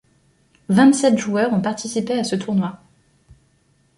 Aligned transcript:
Vingt-sept 0.67 1.15
joueurs 1.19 1.53
ont 1.53 1.61
participé 1.61 2.17
à 2.17 2.23
ce 2.23 2.35
tournoi. 2.35 2.79